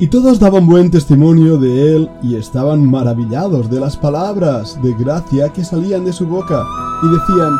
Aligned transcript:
Y 0.00 0.06
todos 0.06 0.38
daban 0.38 0.68
buen 0.68 0.92
testimonio 0.92 1.58
de 1.58 1.96
él 1.96 2.10
y 2.22 2.36
estaban 2.36 2.88
maravillados 2.88 3.68
de 3.68 3.80
las 3.80 3.96
palabras 3.96 4.80
de 4.80 4.94
gracia 4.94 5.52
que 5.52 5.64
salían 5.64 6.04
de 6.04 6.12
su 6.12 6.24
boca, 6.24 6.64
y 7.02 7.08
decían, 7.08 7.56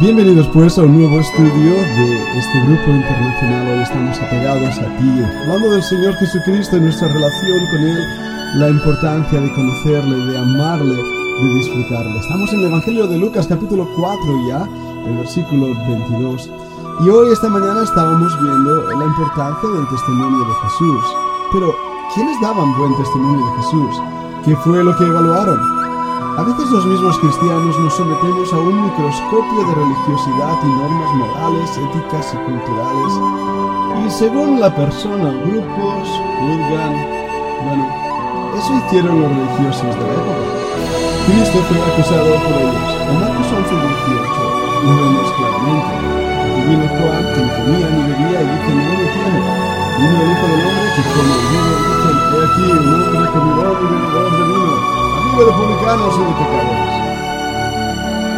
Bienvenidos 0.00 0.46
pues 0.54 0.78
a 0.78 0.82
un 0.82 0.96
nuevo 0.96 1.18
estudio 1.18 1.74
de 1.74 2.38
este 2.38 2.60
grupo 2.66 2.88
internacional. 2.88 3.66
Hoy 3.66 3.82
estamos 3.82 4.16
apegados 4.20 4.78
a 4.78 4.96
ti, 4.96 5.24
hablando 5.42 5.72
del 5.72 5.82
Señor 5.82 6.14
Jesucristo 6.14 6.76
y 6.76 6.80
nuestra 6.82 7.08
relación 7.08 7.66
con 7.66 7.80
Él, 7.80 7.98
la 8.60 8.68
importancia 8.68 9.40
de 9.40 9.52
conocerle, 9.54 10.16
de 10.16 10.38
amarle, 10.38 10.94
de 10.94 11.54
disfrutarle. 11.54 12.16
Estamos 12.16 12.52
en 12.52 12.60
el 12.60 12.66
Evangelio 12.66 13.08
de 13.08 13.18
Lucas 13.18 13.48
capítulo 13.48 13.88
4 13.96 14.46
ya, 14.46 14.68
el 15.04 15.16
versículo 15.16 15.66
22. 15.88 16.48
Y 17.04 17.08
hoy, 17.08 17.32
esta 17.32 17.48
mañana, 17.48 17.82
estábamos 17.82 18.40
viendo 18.40 18.92
la 18.92 19.04
importancia 19.04 19.68
del 19.68 19.88
testimonio 19.88 20.44
de 20.44 20.54
Jesús. 20.62 21.04
Pero, 21.52 21.74
¿quiénes 22.14 22.40
daban 22.40 22.78
buen 22.78 22.96
testimonio 22.96 23.44
de 23.46 23.62
Jesús? 23.62 24.02
¿Qué 24.44 24.54
fue 24.58 24.84
lo 24.84 24.96
que 24.96 25.04
evaluaron? 25.04 25.77
A 26.38 26.44
veces 26.44 26.70
los 26.70 26.86
mismos 26.86 27.18
cristianos 27.18 27.76
nos 27.80 27.94
sometemos 27.94 28.52
a 28.52 28.60
un 28.60 28.84
microscopio 28.84 29.58
de 29.58 29.74
religiosidad 29.74 30.54
y 30.62 30.68
normas 30.70 31.12
morales, 31.18 31.68
éticas 31.74 32.32
y 32.32 32.36
culturales. 32.46 33.12
Y 34.06 34.08
según 34.08 34.60
la 34.60 34.72
persona, 34.72 35.34
grupos 35.34 36.06
juzgan. 36.38 36.94
Bueno, 37.66 37.90
eso 38.54 38.70
hicieron 38.70 39.20
los 39.20 39.30
religiosos 39.34 39.82
de 39.82 39.98
la 39.98 40.14
época. 40.14 40.46
Cristo 41.26 41.58
fue 41.66 41.78
acusado 41.82 42.30
por 42.30 42.54
ellos. 42.54 42.86
En 43.02 43.18
Marcos 43.18 43.48
11, 43.58 43.74
18 43.74 44.38
lo 44.86 44.94
vemos 44.94 45.30
claramente. 45.34 45.90
Aquí 46.38 46.60
vino 46.70 46.86
Juan, 46.86 47.24
que 47.34 47.40
no 47.42 47.50
comía 47.50 47.86
ni 47.90 48.02
bebía, 48.14 48.38
y 48.38 48.46
dice, 48.46 48.70
no 48.78 48.94
lo 48.94 49.06
tiene. 49.10 49.40
Vino 49.98 50.16
el 50.22 50.30
Hijo 50.30 50.46
del 50.46 50.60
Hombre 50.70 50.86
que 50.94 51.02
come 51.02 51.34
el 51.34 51.44
vino, 51.50 51.74
y 51.74 51.90
dicen, 51.98 52.16
he 52.30 52.46
aquí 52.46 52.64
un 52.78 52.94
hombre 52.94 53.26
comedor 53.26 53.74
y 53.74 53.86
bebedor 53.90 54.30
de 54.38 54.44
vino 54.54 54.97
de 55.44 55.52
publicanos 55.52 56.14
y 56.16 56.20
de 56.20 56.34
pecadores. 56.34 56.94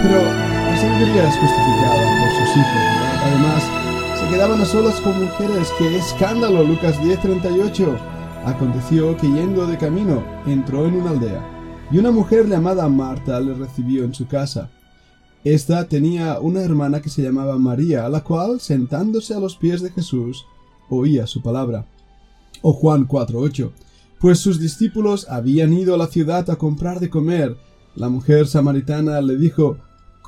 Pero 0.02 0.22
la 0.22 0.76
sabiduría 0.76 1.28
es 1.28 1.36
justificada 1.36 2.02
por 2.20 2.30
sus 2.38 2.56
hijos, 2.56 3.00
Además, 3.22 3.62
se 4.18 4.28
quedaban 4.28 4.60
a 4.60 4.64
solas 4.64 5.00
con 5.00 5.24
mujeres. 5.24 5.68
¡Qué 5.78 5.96
escándalo! 5.96 6.62
Lucas 6.62 6.98
10:38. 7.00 7.96
Aconteció 8.44 9.16
que 9.16 9.30
yendo 9.30 9.66
de 9.66 9.78
camino, 9.78 10.22
entró 10.46 10.86
en 10.86 10.96
una 10.96 11.10
aldea, 11.10 11.42
y 11.90 11.98
una 11.98 12.10
mujer 12.10 12.48
llamada 12.48 12.88
Marta 12.88 13.40
le 13.40 13.54
recibió 13.54 14.04
en 14.04 14.14
su 14.14 14.26
casa. 14.26 14.70
Esta 15.44 15.86
tenía 15.86 16.38
una 16.40 16.62
hermana 16.62 17.00
que 17.00 17.08
se 17.08 17.22
llamaba 17.22 17.58
María, 17.58 18.08
la 18.08 18.22
cual, 18.22 18.60
sentándose 18.60 19.34
a 19.34 19.40
los 19.40 19.56
pies 19.56 19.80
de 19.80 19.90
Jesús, 19.90 20.44
oía 20.90 21.26
su 21.26 21.42
palabra. 21.42 21.86
O 22.62 22.72
Juan 22.72 23.06
4:8 23.06 23.72
pues 24.20 24.38
sus 24.38 24.60
discípulos 24.60 25.26
habían 25.28 25.72
ido 25.72 25.94
a 25.94 25.98
la 25.98 26.06
ciudad 26.06 26.48
a 26.50 26.56
comprar 26.56 27.00
de 27.00 27.10
comer. 27.10 27.56
La 27.96 28.08
mujer 28.08 28.46
samaritana 28.46 29.20
le 29.20 29.36
dijo 29.36 29.78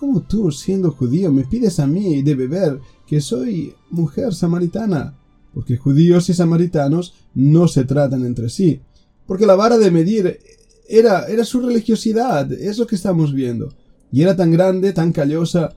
¿Cómo 0.02 0.22
tú, 0.22 0.50
siendo 0.50 0.90
judío, 0.90 1.30
me 1.30 1.44
pides 1.44 1.78
a 1.78 1.86
mí 1.86 2.22
de 2.22 2.34
beber, 2.34 2.80
que 3.06 3.20
soy 3.20 3.72
mujer 3.88 4.34
samaritana? 4.34 5.16
Porque 5.54 5.76
judíos 5.76 6.28
y 6.28 6.34
samaritanos 6.34 7.14
no 7.34 7.68
se 7.68 7.84
tratan 7.84 8.26
entre 8.26 8.48
sí. 8.48 8.80
Porque 9.28 9.46
la 9.46 9.54
vara 9.54 9.78
de 9.78 9.92
medir 9.92 10.40
era, 10.88 11.26
era 11.26 11.44
su 11.44 11.60
religiosidad, 11.60 12.50
es 12.50 12.78
lo 12.78 12.86
que 12.88 12.96
estamos 12.96 13.32
viendo. 13.32 13.72
Y 14.10 14.22
era 14.22 14.34
tan 14.34 14.50
grande, 14.50 14.92
tan 14.92 15.12
callosa, 15.12 15.76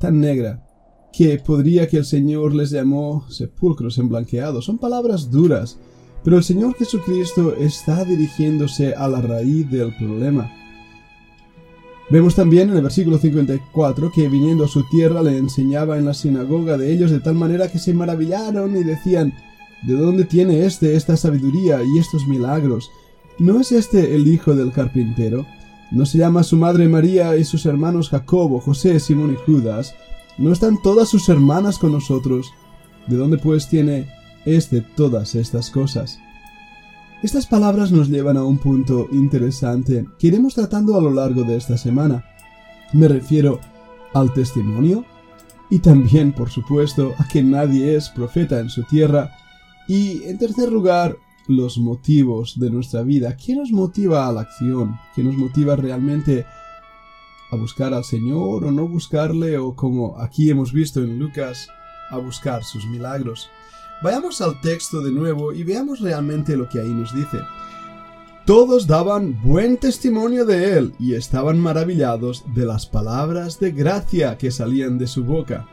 tan 0.00 0.18
negra, 0.18 0.66
que 1.12 1.38
podría 1.38 1.86
que 1.86 1.98
el 1.98 2.04
Señor 2.04 2.52
les 2.52 2.70
llamó 2.70 3.24
sepulcros 3.30 3.98
emblanqueados. 3.98 4.64
Son 4.64 4.78
palabras 4.78 5.30
duras, 5.30 5.78
pero 6.22 6.36
el 6.36 6.44
Señor 6.44 6.74
Jesucristo 6.76 7.54
está 7.56 8.04
dirigiéndose 8.04 8.94
a 8.94 9.08
la 9.08 9.20
raíz 9.20 9.70
del 9.70 9.94
problema. 9.96 10.50
Vemos 12.10 12.34
también 12.34 12.70
en 12.70 12.76
el 12.76 12.82
versículo 12.82 13.18
54 13.18 14.10
que 14.12 14.28
viniendo 14.28 14.64
a 14.64 14.68
su 14.68 14.82
tierra 14.88 15.22
le 15.22 15.38
enseñaba 15.38 15.96
en 15.96 16.04
la 16.04 16.14
sinagoga 16.14 16.76
de 16.76 16.92
ellos 16.92 17.12
de 17.12 17.20
tal 17.20 17.36
manera 17.36 17.68
que 17.68 17.78
se 17.78 17.94
maravillaron 17.94 18.76
y 18.76 18.82
decían, 18.82 19.32
¿de 19.82 19.94
dónde 19.94 20.24
tiene 20.24 20.66
éste 20.66 20.96
esta 20.96 21.16
sabiduría 21.16 21.80
y 21.84 21.98
estos 21.98 22.26
milagros? 22.26 22.90
¿No 23.38 23.60
es 23.60 23.70
este 23.70 24.16
el 24.16 24.26
hijo 24.26 24.56
del 24.56 24.72
carpintero? 24.72 25.46
¿No 25.92 26.04
se 26.04 26.18
llama 26.18 26.42
su 26.42 26.56
madre 26.56 26.88
María 26.88 27.36
y 27.36 27.44
sus 27.44 27.64
hermanos 27.64 28.10
Jacobo, 28.10 28.60
José, 28.60 28.98
Simón 28.98 29.32
y 29.32 29.36
Judas? 29.46 29.94
¿No 30.36 30.52
están 30.52 30.82
todas 30.82 31.08
sus 31.08 31.28
hermanas 31.28 31.78
con 31.78 31.92
nosotros? 31.92 32.52
¿De 33.06 33.16
dónde 33.16 33.38
pues 33.38 33.68
tiene 33.68 34.08
es 34.44 34.70
de 34.70 34.80
todas 34.80 35.34
estas 35.34 35.70
cosas. 35.70 36.18
Estas 37.22 37.46
palabras 37.46 37.92
nos 37.92 38.08
llevan 38.08 38.36
a 38.36 38.44
un 38.44 38.58
punto 38.58 39.06
interesante 39.12 40.06
que 40.18 40.28
iremos 40.28 40.54
tratando 40.54 40.96
a 40.96 41.02
lo 41.02 41.10
largo 41.10 41.42
de 41.42 41.56
esta 41.56 41.76
semana. 41.76 42.24
Me 42.92 43.08
refiero 43.08 43.60
al 44.14 44.32
testimonio 44.32 45.04
y 45.68 45.80
también, 45.80 46.32
por 46.32 46.50
supuesto, 46.50 47.14
a 47.18 47.28
que 47.28 47.42
nadie 47.42 47.94
es 47.94 48.08
profeta 48.08 48.58
en 48.58 48.70
su 48.70 48.84
tierra 48.84 49.36
y, 49.86 50.22
en 50.24 50.38
tercer 50.38 50.72
lugar, 50.72 51.16
los 51.46 51.78
motivos 51.78 52.58
de 52.58 52.70
nuestra 52.70 53.02
vida. 53.02 53.36
¿Qué 53.36 53.54
nos 53.54 53.70
motiva 53.70 54.26
a 54.26 54.32
la 54.32 54.42
acción? 54.42 54.98
¿Qué 55.14 55.22
nos 55.22 55.36
motiva 55.36 55.76
realmente 55.76 56.46
a 57.50 57.56
buscar 57.56 57.92
al 57.92 58.04
Señor 58.04 58.64
o 58.64 58.70
no 58.70 58.88
buscarle 58.88 59.58
o 59.58 59.74
como 59.74 60.18
aquí 60.18 60.50
hemos 60.50 60.72
visto 60.72 61.02
en 61.02 61.18
Lucas, 61.18 61.68
a 62.10 62.18
buscar 62.18 62.64
sus 62.64 62.86
milagros? 62.86 63.50
Vayamos 64.02 64.40
al 64.40 64.60
texto 64.60 65.00
de 65.00 65.12
nuevo 65.12 65.52
y 65.52 65.62
veamos 65.62 66.00
realmente 66.00 66.56
lo 66.56 66.68
que 66.68 66.80
ahí 66.80 66.88
nos 66.88 67.14
dice. 67.14 67.38
Todos 68.46 68.86
daban 68.86 69.40
buen 69.42 69.76
testimonio 69.76 70.44
de 70.44 70.78
él 70.78 70.94
y 70.98 71.14
estaban 71.14 71.60
maravillados 71.60 72.44
de 72.54 72.64
las 72.64 72.86
palabras 72.86 73.60
de 73.60 73.70
gracia 73.70 74.38
que 74.38 74.50
salían 74.50 74.98
de 74.98 75.06
su 75.06 75.24
boca. 75.24 75.66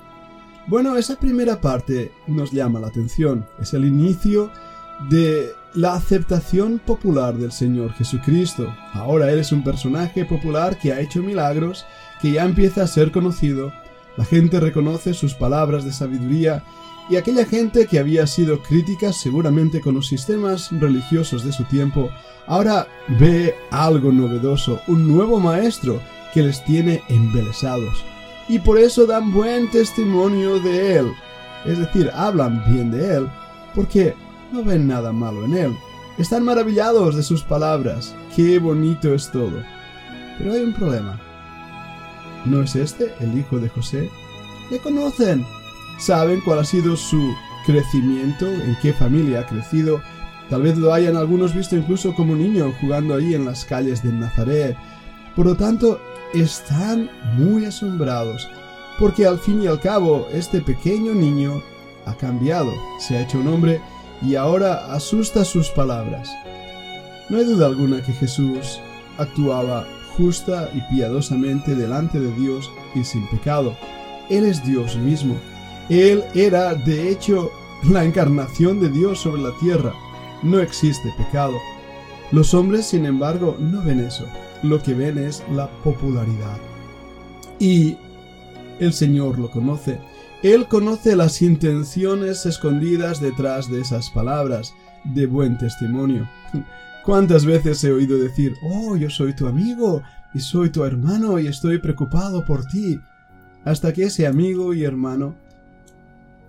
Bueno, 0.68 0.98
esa 0.98 1.18
primera 1.18 1.62
parte 1.62 2.12
nos 2.28 2.52
llama 2.52 2.82
la 2.82 2.88
atención. 2.88 3.46
Es 3.60 3.74
el 3.74 3.86
inicio 3.86 4.52
de 5.10 5.52
la 5.74 5.94
aceptación 5.94 6.80
popular 6.80 7.36
del 7.38 7.54
Señor 7.54 7.94
Jesucristo. 7.94 8.68
Ahora 8.94 9.32
Él 9.32 9.40
es 9.40 9.54
un 9.54 9.64
personaje 9.64 10.26
popular 10.26 10.78
que 10.78 10.92
ha 10.92 11.00
hecho 11.00 11.24
milagros, 11.24 11.86
que 12.22 12.34
ya 12.34 12.44
empieza 12.44 12.84
a 12.84 12.88
ser 12.88 13.12
conocido. 13.12 13.72
La 14.18 14.26
gente 14.26 14.60
reconoce 14.60 15.14
sus 15.14 15.36
palabras 15.36 15.86
de 15.86 15.94
sabiduría 15.94 16.64
y 17.10 17.16
aquella 17.16 17.46
gente 17.46 17.88
que 17.88 18.00
había 18.00 18.28
sido 18.28 18.62
crítica 18.62 19.14
seguramente 19.14 19.80
con 19.82 19.96
los 19.96 20.08
sistemas 20.08 20.70
religiosos 20.72 21.44
de 21.44 21.54
su 21.54 21.64
tiempo, 21.64 22.10
ahora 22.48 22.88
ve 23.20 23.56
algo 23.72 24.12
novedoso, 24.12 24.82
un 24.88 25.08
nuevo 25.08 25.40
maestro 25.40 26.02
que 26.34 26.42
les 26.42 26.64
tiene 26.66 27.04
embelesados. 27.08 28.04
Y 28.50 28.60
por 28.60 28.78
eso 28.78 29.06
dan 29.06 29.32
buen 29.32 29.70
testimonio 29.72 30.60
de 30.60 30.98
él. 30.98 31.14
Es 31.66 31.78
decir, 31.78 32.12
hablan 32.14 32.64
bien 32.72 32.92
de 32.92 33.16
él, 33.16 33.28
porque 33.74 34.14
no 34.52 34.64
ven 34.64 34.88
nada 34.88 35.12
malo 35.12 35.46
en 35.46 35.54
él. 35.54 35.78
Están 36.18 36.44
maravillados 36.44 37.16
de 37.16 37.24
sus 37.24 37.44
palabras. 37.44 38.16
Qué 38.36 38.60
bonito 38.60 39.14
es 39.14 39.32
todo. 39.32 39.64
Pero 40.38 40.54
hay 40.54 40.62
un 40.62 40.74
problema. 40.74 41.20
¿No 42.46 42.62
es 42.62 42.76
este 42.76 43.14
el 43.20 43.38
hijo 43.38 43.60
de 43.60 43.70
José? 43.70 44.10
Le 44.72 44.80
conocen. 44.80 45.46
Saben 45.98 46.42
cuál 46.42 46.60
ha 46.60 46.64
sido 46.64 46.96
su 46.96 47.34
crecimiento, 47.66 48.48
en 48.48 48.78
qué 48.82 48.94
familia 48.94 49.42
ha 49.42 49.46
crecido. 49.46 50.02
Tal 50.50 50.62
vez 50.62 50.78
lo 50.78 50.94
hayan 50.94 51.18
algunos 51.18 51.54
visto 51.54 51.76
incluso 51.76 52.14
como 52.16 52.36
niño 52.36 52.74
jugando 52.80 53.16
ahí 53.16 53.34
en 53.34 53.46
las 53.46 53.66
calles 53.66 54.02
de 54.04 54.14
Nazaret. 54.14 54.78
Por 55.36 55.46
lo 55.46 55.56
tanto, 55.56 56.00
están 56.34 57.10
muy 57.38 57.66
asombrados, 57.66 58.48
porque 59.00 59.26
al 59.26 59.40
fin 59.40 59.62
y 59.62 59.68
al 59.68 59.80
cabo 59.80 60.28
este 60.32 60.62
pequeño 60.62 61.14
niño 61.14 61.62
ha 62.06 62.16
cambiado, 62.16 62.72
se 63.00 63.18
ha 63.18 63.22
hecho 63.22 63.40
un 63.40 63.48
hombre 63.48 63.82
y 64.22 64.36
ahora 64.36 64.94
asusta 64.94 65.44
sus 65.46 65.70
palabras. 65.70 66.30
No 67.30 67.38
hay 67.38 67.44
duda 67.44 67.68
alguna 67.68 68.02
que 68.02 68.14
Jesús 68.14 68.80
actuaba 69.18 69.86
justa 70.18 70.70
y 70.74 70.82
piadosamente 70.94 71.76
delante 71.76 72.20
de 72.20 72.34
Dios 72.34 72.72
y 72.96 73.04
sin 73.04 73.28
pecado. 73.28 73.76
Él 74.30 74.46
es 74.46 74.64
Dios 74.66 74.96
mismo. 74.96 75.36
Él 75.90 76.24
era, 76.34 76.76
de 76.76 77.10
hecho, 77.10 77.52
la 77.84 78.04
encarnación 78.04 78.80
de 78.80 78.90
Dios 78.90 79.20
sobre 79.20 79.42
la 79.42 79.52
tierra. 79.60 79.94
No 80.44 80.60
existe 80.60 81.14
pecado. 81.18 81.56
Los 82.32 82.54
hombres, 82.54 82.88
sin 82.88 83.06
embargo, 83.06 83.56
no 83.60 83.82
ven 83.84 84.00
eso. 84.00 84.26
Lo 84.64 84.82
que 84.82 84.94
ven 84.94 85.18
es 85.18 85.44
la 85.52 85.70
popularidad. 85.84 86.58
Y 87.60 87.98
el 88.80 88.94
Señor 88.94 89.40
lo 89.40 89.50
conoce. 89.50 90.00
Él 90.44 90.68
conoce 90.68 91.16
las 91.16 91.42
intenciones 91.42 92.46
escondidas 92.46 93.22
detrás 93.22 93.72
de 93.72 93.82
esas 93.82 94.10
palabras 94.10 94.74
de 95.04 95.26
buen 95.26 95.58
testimonio. 95.58 96.30
¿Cuántas 97.06 97.46
veces 97.46 97.82
he 97.84 97.92
oído 97.92 98.18
decir, 98.18 98.54
oh, 98.62 98.98
yo 98.98 99.10
soy 99.10 99.34
tu 99.34 99.48
amigo 99.48 100.04
y 100.34 100.42
soy 100.42 100.70
tu 100.70 100.84
hermano 100.84 101.40
y 101.40 101.48
estoy 101.48 101.78
preocupado 101.78 102.44
por 102.44 102.66
ti? 102.66 103.00
Hasta 103.64 103.94
que 103.94 104.04
ese 104.04 104.28
amigo 104.28 104.74
y 104.74 104.84
hermano 104.84 105.36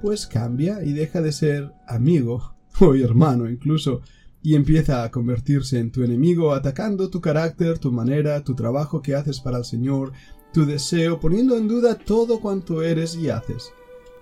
pues 0.00 0.26
cambia 0.26 0.82
y 0.84 0.92
deja 0.92 1.20
de 1.20 1.32
ser 1.32 1.72
amigo 1.86 2.54
o 2.80 2.94
hermano 2.94 3.48
incluso 3.48 4.02
y 4.42 4.54
empieza 4.54 5.02
a 5.02 5.10
convertirse 5.10 5.78
en 5.78 5.90
tu 5.90 6.02
enemigo 6.02 6.54
atacando 6.54 7.10
tu 7.10 7.20
carácter, 7.20 7.78
tu 7.78 7.90
manera, 7.90 8.42
tu 8.44 8.54
trabajo 8.54 9.02
que 9.02 9.14
haces 9.14 9.40
para 9.40 9.58
el 9.58 9.64
Señor, 9.64 10.12
tu 10.52 10.64
deseo, 10.64 11.20
poniendo 11.20 11.56
en 11.56 11.68
duda 11.68 11.96
todo 11.96 12.40
cuanto 12.40 12.82
eres 12.82 13.16
y 13.16 13.28
haces. 13.30 13.72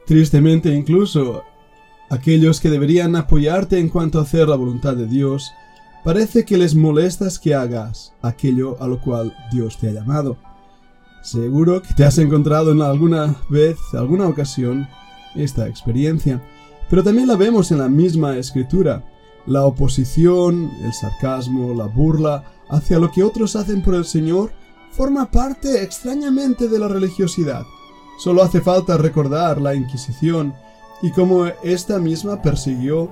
Tristemente 0.06 0.72
incluso, 0.74 1.44
aquellos 2.10 2.60
que 2.60 2.70
deberían 2.70 3.14
apoyarte 3.16 3.78
en 3.78 3.88
cuanto 3.88 4.18
a 4.18 4.22
hacer 4.22 4.48
la 4.48 4.56
voluntad 4.56 4.96
de 4.96 5.06
Dios, 5.06 5.52
parece 6.04 6.44
que 6.44 6.56
les 6.56 6.74
molestas 6.74 7.38
que 7.38 7.54
hagas 7.54 8.14
aquello 8.22 8.80
a 8.80 8.86
lo 8.86 9.00
cual 9.00 9.34
Dios 9.52 9.78
te 9.78 9.88
ha 9.88 9.92
llamado. 9.92 10.38
Seguro 11.22 11.82
que 11.82 11.92
te 11.94 12.04
has 12.04 12.18
encontrado 12.18 12.72
en 12.72 12.82
alguna 12.82 13.36
vez, 13.50 13.76
alguna 13.94 14.28
ocasión, 14.28 14.88
esta 15.36 15.66
experiencia, 15.68 16.42
pero 16.88 17.02
también 17.02 17.28
la 17.28 17.36
vemos 17.36 17.70
en 17.70 17.78
la 17.78 17.88
misma 17.88 18.36
escritura. 18.36 19.04
La 19.46 19.64
oposición, 19.64 20.70
el 20.82 20.92
sarcasmo, 20.92 21.74
la 21.74 21.86
burla 21.86 22.44
hacia 22.68 22.98
lo 22.98 23.10
que 23.10 23.22
otros 23.22 23.56
hacen 23.56 23.82
por 23.82 23.94
el 23.94 24.04
Señor 24.04 24.50
forma 24.90 25.30
parte 25.30 25.82
extrañamente 25.82 26.68
de 26.68 26.78
la 26.78 26.88
religiosidad. 26.88 27.64
Solo 28.18 28.42
hace 28.42 28.60
falta 28.60 28.96
recordar 28.96 29.60
la 29.60 29.74
Inquisición 29.74 30.54
y 31.02 31.10
cómo 31.10 31.46
esta 31.62 31.98
misma 31.98 32.40
persiguió 32.40 33.10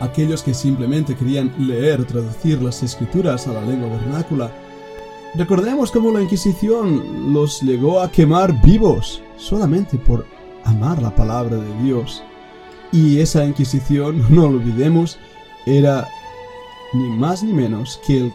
a 0.00 0.06
aquellos 0.06 0.42
que 0.42 0.54
simplemente 0.54 1.14
querían 1.14 1.52
leer 1.58 2.00
o 2.00 2.06
traducir 2.06 2.62
las 2.62 2.82
escrituras 2.82 3.46
a 3.46 3.52
la 3.52 3.60
lengua 3.60 3.90
vernácula. 3.90 4.50
Recordemos 5.34 5.90
cómo 5.90 6.10
la 6.10 6.22
Inquisición 6.22 7.32
los 7.32 7.62
llegó 7.62 8.00
a 8.00 8.10
quemar 8.10 8.60
vivos 8.62 9.22
solamente 9.36 9.98
por 9.98 10.26
amar 10.64 11.00
la 11.02 11.14
palabra 11.14 11.56
de 11.56 11.82
Dios. 11.82 12.22
Y 12.92 13.20
esa 13.20 13.44
Inquisición, 13.44 14.24
no 14.34 14.44
olvidemos, 14.44 15.18
era 15.66 16.06
ni 16.92 17.08
más 17.08 17.42
ni 17.42 17.52
menos 17.52 18.00
que 18.06 18.18
el 18.18 18.32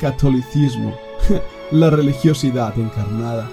catolicismo, 0.00 0.94
la 1.70 1.90
religiosidad 1.90 2.78
encarnada. 2.78 3.48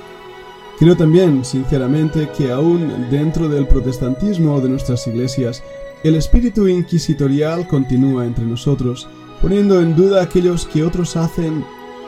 Creo 0.80 0.95
también, 0.95 1.44
sinceramente, 1.44 2.30
que 2.38 2.51
aún 2.51 3.10
dentro 3.10 3.50
del 3.50 3.68
protestantismo 3.68 4.62
de 4.62 4.69
nuestras 4.69 5.07
iglesias, 5.07 5.63
el 6.04 6.16
espíritu 6.16 6.68
inquisitorial 6.68 7.68
continúa 7.68 8.25
entre 8.25 8.45
nosotros, 8.45 9.07
poniendo 9.42 9.81
en 9.81 9.95
duda 9.95 10.22
aquellos 10.22 10.68
que 10.68 10.84
otros 10.84 11.18
hacen 11.18 11.66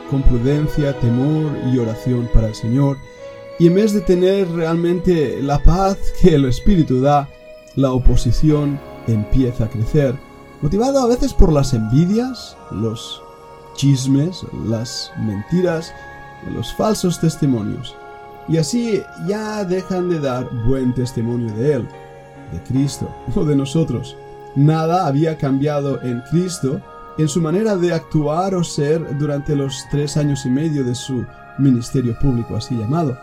con 0.08 0.22
prudencia, 0.22 0.98
temor 1.00 1.52
y 1.72 1.78
oración 1.78 2.28
para 2.32 2.48
el 2.48 2.54
Señor, 2.54 2.98
y 3.60 3.66
en 3.66 3.74
vez 3.74 3.92
de 3.92 4.00
tener 4.00 4.50
realmente 4.50 5.40
la 5.42 5.62
paz 5.62 5.98
que 6.20 6.34
el 6.34 6.46
espíritu 6.46 7.00
da, 7.00 7.28
la 7.76 7.92
oposición 7.92 8.80
empieza 9.06 9.64
a 9.64 9.68
crecer, 9.68 10.16
motivado 10.62 10.98
a 10.98 11.06
veces 11.06 11.34
por 11.34 11.52
las 11.52 11.74
envidias, 11.74 12.56
los 12.72 13.22
chismes, 13.76 14.44
las 14.66 15.12
mentiras, 15.18 15.92
los 16.54 16.74
falsos 16.74 17.20
testimonios 17.20 17.94
y 18.48 18.56
así 18.56 19.02
ya 19.26 19.64
dejan 19.64 20.08
de 20.08 20.20
dar 20.20 20.48
buen 20.66 20.94
testimonio 20.94 21.54
de 21.54 21.74
Él, 21.74 21.88
de 22.52 22.62
Cristo 22.62 23.14
o 23.34 23.44
de 23.44 23.54
nosotros. 23.54 24.16
Nada 24.56 25.06
había 25.06 25.36
cambiado 25.36 26.02
en 26.02 26.22
Cristo 26.30 26.80
en 27.18 27.28
su 27.28 27.40
manera 27.40 27.76
de 27.76 27.92
actuar 27.92 28.54
o 28.54 28.64
ser 28.64 29.18
durante 29.18 29.54
los 29.54 29.84
tres 29.90 30.16
años 30.16 30.46
y 30.46 30.50
medio 30.50 30.82
de 30.82 30.94
su 30.94 31.24
ministerio 31.58 32.18
público 32.18 32.56
así 32.56 32.74
llamado. 32.74 33.16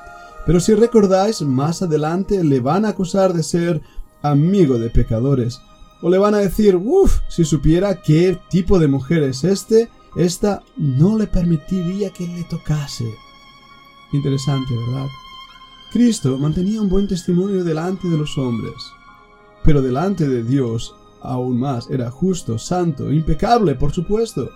Pero 0.48 0.62
si 0.62 0.74
recordáis, 0.74 1.42
más 1.42 1.82
adelante 1.82 2.42
le 2.42 2.62
van 2.62 2.86
a 2.86 2.90
acusar 2.90 3.34
de 3.34 3.44
ser 3.44 3.82
amigo 4.22 4.80
de 4.80 4.90
pecadores. 4.90 5.62
O 6.02 6.10
le 6.10 6.18
van 6.18 6.36
a 6.36 6.40
decir, 6.40 6.78
uff, 6.78 7.20
si 7.28 7.44
supiera 7.44 8.02
qué 8.02 8.40
tipo 8.50 8.80
de 8.80 8.88
mujer 8.88 9.24
es 9.24 9.44
este, 9.44 9.90
esta 10.16 10.64
no 10.78 11.18
le 11.18 11.28
permitiría 11.28 12.12
que 12.12 12.26
le 12.26 12.46
tocase. 12.46 13.14
Interesante, 14.14 14.74
¿verdad? 14.74 15.08
Cristo 15.92 16.38
mantenía 16.38 16.82
un 16.82 16.88
buen 16.88 17.10
testimonio 17.10 17.66
delante 17.66 18.08
de 18.08 18.18
los 18.18 18.38
hombres, 18.38 18.74
pero 19.66 19.82
delante 19.82 20.30
de 20.30 20.44
Dios 20.44 20.96
aún 21.22 21.60
más 21.60 21.90
era 21.90 22.10
justo, 22.10 22.58
santo, 22.58 23.12
impecable, 23.12 23.76
por 23.76 23.92
supuesto. 23.92 24.50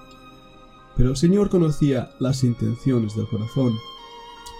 Pero 0.96 1.10
el 1.10 1.18
Señor 1.18 1.50
conocía 1.50 2.12
las 2.20 2.46
intenciones 2.46 3.14
del 3.14 3.28
corazón. 3.28 3.74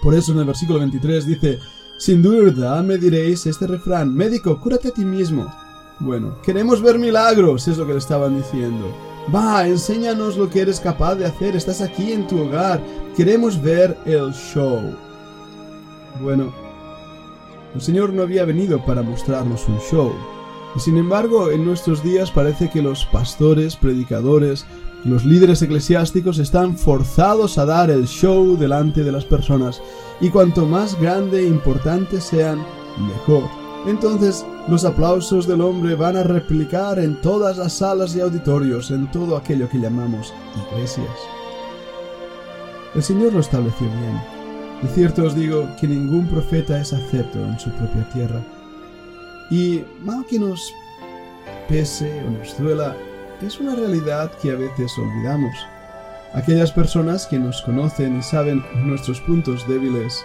Por 0.02 0.14
eso 0.14 0.32
en 0.32 0.40
el 0.40 0.44
versículo 0.44 0.80
23 0.80 1.26
dice, 1.26 1.58
Sin 1.96 2.22
duda 2.22 2.82
me 2.82 2.98
diréis 2.98 3.46
este 3.46 3.68
refrán, 3.68 4.12
médico, 4.14 4.58
cúrate 4.60 4.88
a 4.88 4.92
ti 4.92 5.04
mismo. 5.04 5.46
Bueno, 6.00 6.36
queremos 6.42 6.82
ver 6.82 6.98
milagros, 6.98 7.68
es 7.68 7.78
lo 7.78 7.86
que 7.86 7.92
le 7.92 7.98
estaban 7.98 8.36
diciendo. 8.36 8.92
Va, 9.32 9.68
enséñanos 9.68 10.36
lo 10.36 10.50
que 10.50 10.62
eres 10.62 10.80
capaz 10.80 11.14
de 11.14 11.26
hacer, 11.26 11.54
estás 11.54 11.80
aquí 11.80 12.10
en 12.10 12.26
tu 12.26 12.40
hogar, 12.40 12.82
queremos 13.16 13.62
ver 13.62 13.96
el 14.04 14.32
show. 14.32 14.80
Bueno, 16.20 16.52
el 17.72 17.80
Señor 17.80 18.12
no 18.12 18.22
había 18.22 18.44
venido 18.44 18.84
para 18.84 19.02
mostrarnos 19.02 19.68
un 19.68 19.78
show, 19.78 20.12
y 20.74 20.80
sin 20.80 20.98
embargo 20.98 21.52
en 21.52 21.64
nuestros 21.64 22.02
días 22.02 22.32
parece 22.32 22.68
que 22.68 22.82
los 22.82 23.06
pastores, 23.06 23.76
predicadores, 23.76 24.66
los 25.04 25.24
líderes 25.24 25.60
eclesiásticos 25.62 26.38
están 26.38 26.76
forzados 26.76 27.58
a 27.58 27.66
dar 27.66 27.90
el 27.90 28.06
show 28.06 28.56
delante 28.56 29.02
de 29.02 29.12
las 29.12 29.24
personas, 29.24 29.82
y 30.20 30.30
cuanto 30.30 30.66
más 30.66 31.00
grande 31.00 31.40
e 31.40 31.46
importante 31.46 32.20
sean, 32.20 32.64
mejor. 32.98 33.42
Entonces 33.86 34.46
los 34.68 34.84
aplausos 34.84 35.46
del 35.48 35.60
hombre 35.60 35.96
van 35.96 36.16
a 36.16 36.22
replicar 36.22 37.00
en 37.00 37.20
todas 37.20 37.58
las 37.58 37.72
salas 37.72 38.14
y 38.14 38.20
auditorios, 38.20 38.92
en 38.92 39.10
todo 39.10 39.36
aquello 39.36 39.68
que 39.68 39.78
llamamos 39.78 40.32
iglesias. 40.70 41.08
El 42.94 43.02
Señor 43.02 43.32
lo 43.32 43.40
estableció 43.40 43.88
bien. 43.88 44.20
De 44.82 44.88
cierto 44.88 45.24
os 45.24 45.34
digo 45.34 45.68
que 45.80 45.88
ningún 45.88 46.26
profeta 46.28 46.80
es 46.80 46.92
acepto 46.92 47.40
en 47.40 47.58
su 47.58 47.70
propia 47.70 48.08
tierra. 48.12 48.40
Y, 49.50 49.82
mal 50.04 50.24
que 50.26 50.38
nos 50.38 50.72
pese 51.68 52.22
o 52.24 52.30
nos 52.30 52.56
duela, 52.58 52.96
es 53.46 53.58
una 53.60 53.74
realidad 53.74 54.30
que 54.40 54.50
a 54.50 54.56
veces 54.56 54.96
olvidamos. 54.98 55.54
Aquellas 56.34 56.72
personas 56.72 57.26
que 57.26 57.38
nos 57.38 57.60
conocen 57.62 58.18
y 58.18 58.22
saben 58.22 58.64
nuestros 58.84 59.20
puntos 59.20 59.66
débiles, 59.68 60.24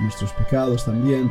nuestros 0.00 0.32
pecados 0.32 0.84
también, 0.84 1.30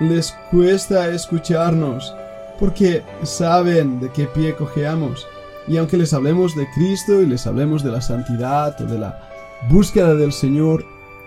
les 0.00 0.32
cuesta 0.50 1.08
escucharnos 1.08 2.14
porque 2.58 3.02
saben 3.22 4.00
de 4.00 4.10
qué 4.10 4.26
pie 4.26 4.54
cojeamos. 4.54 5.26
Y 5.66 5.76
aunque 5.76 5.96
les 5.96 6.14
hablemos 6.14 6.56
de 6.56 6.68
Cristo 6.70 7.20
y 7.20 7.26
les 7.26 7.46
hablemos 7.46 7.82
de 7.82 7.90
la 7.90 8.00
santidad 8.00 8.80
o 8.80 8.86
de 8.86 8.98
la 8.98 9.20
búsqueda 9.68 10.14
del 10.14 10.32
Señor, 10.32 10.84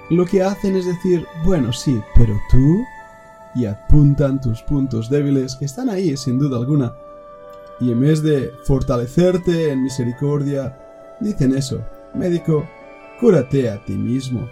lo 0.09 0.25
que 0.25 0.43
hacen 0.43 0.75
es 0.75 0.85
decir, 0.85 1.25
bueno, 1.45 1.71
sí, 1.71 2.01
pero 2.15 2.35
tú, 2.49 2.83
y 3.55 3.65
apuntan 3.65 4.41
tus 4.41 4.61
puntos 4.63 5.09
débiles 5.09 5.55
que 5.55 5.65
están 5.65 5.89
ahí 5.89 6.17
sin 6.17 6.39
duda 6.39 6.57
alguna. 6.57 6.93
Y 7.83 7.91
en 7.91 7.99
vez 7.99 8.23
de 8.23 8.53
fortalecerte 8.63 9.69
en 9.71 9.83
misericordia, 9.83 10.77
dicen 11.19 11.53
eso, 11.53 11.83
médico, 12.13 12.65
cúrate 13.19 13.69
a 13.69 13.83
ti 13.83 13.93
mismo. 13.93 14.49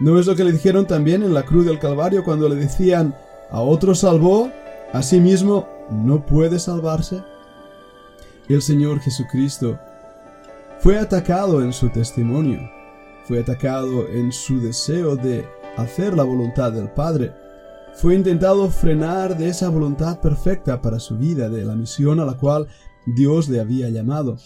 ¿No 0.00 0.18
es 0.18 0.26
lo 0.26 0.34
que 0.34 0.42
le 0.42 0.50
dijeron 0.50 0.84
también 0.84 1.22
en 1.22 1.34
la 1.34 1.44
cruz 1.44 1.66
del 1.66 1.78
Calvario 1.78 2.24
cuando 2.24 2.48
le 2.48 2.56
decían, 2.56 3.14
a 3.50 3.60
otro 3.60 3.94
salvó, 3.94 4.50
a 4.92 5.02
sí 5.02 5.20
mismo 5.20 5.68
no 5.88 6.26
puede 6.26 6.58
salvarse? 6.58 7.22
El 8.48 8.60
Señor 8.60 8.98
Jesucristo 8.98 9.78
fue 10.80 10.98
atacado 10.98 11.62
en 11.62 11.72
su 11.72 11.90
testimonio, 11.90 12.58
fue 13.24 13.38
atacado 13.38 14.08
en 14.08 14.32
su 14.32 14.60
deseo 14.60 15.14
de 15.14 15.48
hacer 15.76 16.16
la 16.16 16.24
voluntad 16.24 16.72
del 16.72 16.88
Padre, 16.88 17.32
fue 17.96 18.14
intentado 18.14 18.68
frenar 18.70 19.38
de 19.38 19.48
esa 19.48 19.68
voluntad 19.68 20.20
perfecta 20.20 20.82
para 20.82 20.98
su 20.98 21.16
vida, 21.16 21.48
de 21.48 21.64
la 21.64 21.74
misión 21.74 22.20
a 22.20 22.24
la 22.24 22.34
cual 22.34 22.66
Dios 23.06 23.48
le 23.48 23.60
había 23.60 23.88
llamado. 23.88 24.36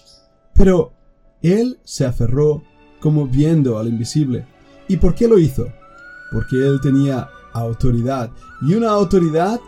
Pero 0.55 0.93
él 1.43 1.79
se 1.85 2.05
aferró 2.05 2.63
como 3.01 3.27
viendo 3.27 3.79
al 3.79 3.89
invisible. 3.89 4.47
¿Y 4.87 4.97
por 4.97 5.15
qué 5.15 5.29
lo 5.29 5.39
hizo? 5.39 5.67
Porque 6.33 6.57
él 6.57 6.81
tenía 6.83 7.29
autoridad 7.53 8.31
y 8.63 8.75
una 8.75 8.91
autoridad 8.91 9.61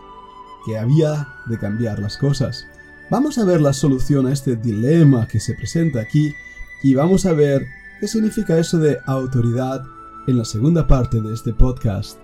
que 0.67 0.79
había 0.79 1.29
de 1.47 1.59
cambiar 1.59 1.99
las 1.99 2.17
cosas. 2.17 2.65
Vamos 3.11 3.39
a 3.39 3.45
ver 3.45 3.61
la 3.61 3.73
solución 3.73 4.27
a 4.27 4.33
este 4.33 4.57
dilema 4.57 5.27
que 5.27 5.41
se 5.41 5.55
presenta 5.55 6.01
aquí 6.01 6.33
y 6.83 6.95
vamos 6.95 7.27
a 7.27 7.33
ver 7.33 7.67
qué 7.99 8.07
significa 8.07 8.59
eso 8.59 8.79
de 8.79 8.99
autoridad 9.07 9.83
en 10.27 10.39
la 10.39 10.45
segunda 10.45 10.87
parte 10.87 11.21
de 11.21 11.35
este 11.35 11.53
podcast. 11.53 12.20